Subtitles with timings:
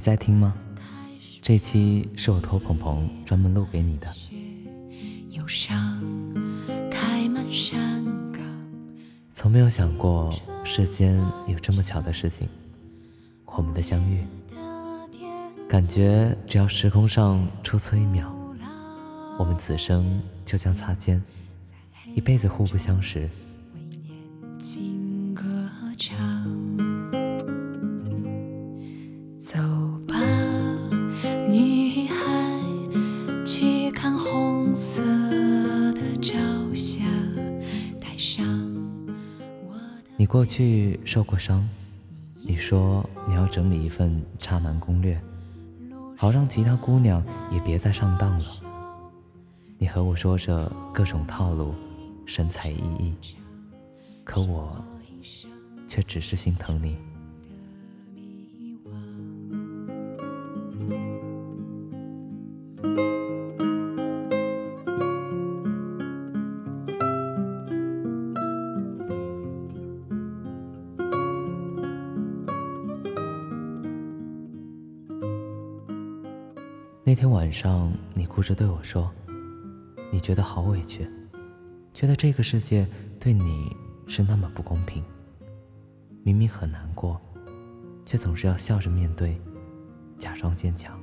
[0.00, 0.54] 在听吗？
[1.42, 4.08] 这期是我托鹏鹏专门录给你的。
[9.32, 10.32] 从没有想过
[10.64, 12.48] 世间有这么巧的事情，
[13.46, 14.22] 我们的相遇，
[15.68, 18.34] 感觉只要时空上出错一秒，
[19.38, 21.22] 我们此生就将擦肩，
[22.14, 23.28] 一辈子互不相识。
[24.58, 25.36] 你
[40.30, 41.68] 过去受过伤，
[42.36, 45.20] 你说你要整理一份渣男攻略，
[46.16, 48.44] 好让其他姑娘也别再上当了。
[49.76, 51.74] 你和我说着各种套路，
[52.26, 53.12] 神采奕奕，
[54.22, 54.80] 可我
[55.88, 56.96] 却只是心疼你。
[77.10, 79.10] 那天晚上，你哭着对我说
[80.12, 81.10] ：“你觉得好委屈，
[81.92, 82.86] 觉得这个世界
[83.18, 83.76] 对你
[84.06, 85.02] 是那么不公平。
[86.22, 87.20] 明明很难过，
[88.06, 89.36] 却总是要笑着面对，
[90.18, 90.96] 假装坚强。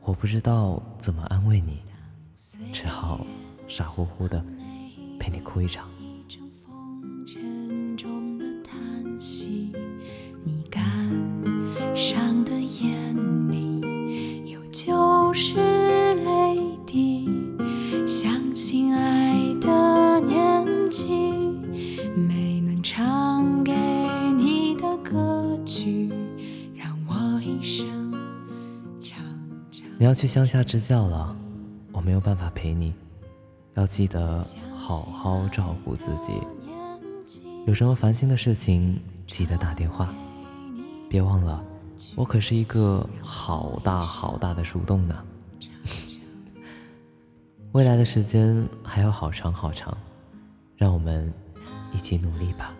[0.00, 1.78] 我不知道怎么安慰你，
[2.72, 3.24] 只好
[3.68, 4.44] 傻乎乎的
[5.20, 5.88] 陪你哭一场。”
[29.98, 31.36] 你要去乡下支教了，
[31.92, 32.92] 我没有办法陪你，
[33.74, 34.44] 要记得
[34.74, 36.32] 好好照顾自己。
[37.66, 40.12] 有什么烦心的事情，记得打电话。
[41.08, 41.62] 别忘了，
[42.16, 45.16] 我可是一个好大好大的树洞呢。
[47.70, 49.96] 未来的时间还有好长好长，
[50.76, 51.32] 让我们
[51.92, 52.74] 一起努力吧。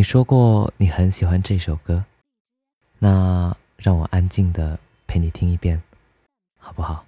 [0.00, 2.02] 你说过你很喜欢这首歌，
[3.00, 5.82] 那让我安静的陪你听一遍，
[6.58, 7.04] 好不好？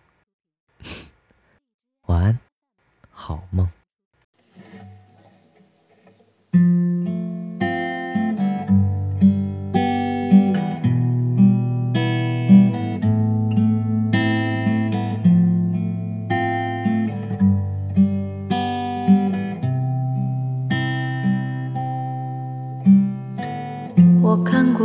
[2.05, 2.39] 晚安，
[3.11, 3.67] 好梦。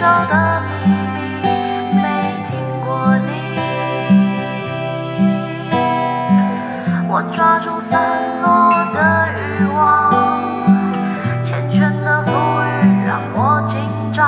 [0.00, 0.72] 诅咒的秘
[1.12, 1.20] 密，
[1.92, 2.02] 没
[2.48, 2.50] 听
[2.86, 2.88] 过
[3.28, 3.30] 你。
[7.06, 8.00] 我抓住散
[8.40, 10.40] 落的欲望，
[11.44, 12.32] 缱绻的浮
[12.62, 12.64] 日
[13.04, 13.78] 让我紧
[14.10, 14.24] 张。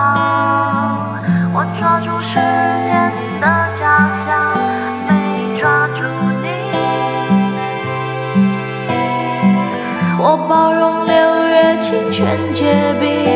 [1.55, 2.35] 我抓住时
[2.83, 3.11] 间
[3.41, 4.53] 的假象，
[5.09, 6.03] 没抓住
[6.43, 6.47] 你。
[10.19, 13.31] 我包容六月清泉结冰，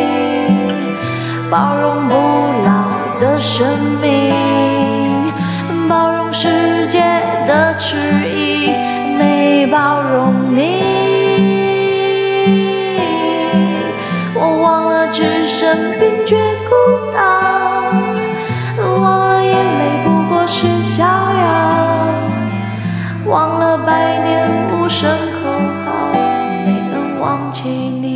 [1.51, 2.15] 包容不
[2.65, 4.33] 老的生命，
[5.89, 7.01] 包容世界
[7.47, 7.97] 的迟
[8.29, 8.73] 疑，
[9.17, 10.83] 没包容你。
[14.35, 16.37] 我忘了置身冰绝
[16.69, 16.75] 孤
[17.15, 17.21] 岛，
[19.01, 21.07] 忘了眼泪不过是逍遥，
[23.27, 25.49] 忘了百年无声口
[25.85, 26.13] 号，
[26.67, 28.16] 没能忘记你。